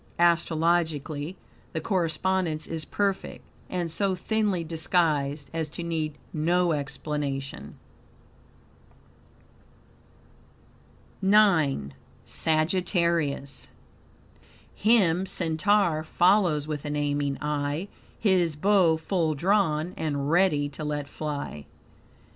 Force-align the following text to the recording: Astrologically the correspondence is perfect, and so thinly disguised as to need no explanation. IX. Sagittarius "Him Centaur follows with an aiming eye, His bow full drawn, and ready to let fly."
Astrologically 0.17 1.37
the 1.73 1.79
correspondence 1.79 2.65
is 2.65 2.85
perfect, 2.85 3.43
and 3.69 3.91
so 3.91 4.15
thinly 4.15 4.63
disguised 4.63 5.51
as 5.53 5.69
to 5.69 5.83
need 5.83 6.17
no 6.33 6.71
explanation. 6.71 7.77
IX. 11.21 11.91
Sagittarius 12.25 13.67
"Him 14.73 15.27
Centaur 15.27 16.03
follows 16.03 16.67
with 16.67 16.83
an 16.85 16.95
aiming 16.95 17.37
eye, 17.39 17.87
His 18.17 18.55
bow 18.55 18.97
full 18.97 19.35
drawn, 19.35 19.93
and 19.95 20.31
ready 20.31 20.67
to 20.69 20.83
let 20.83 21.07
fly." 21.07 21.67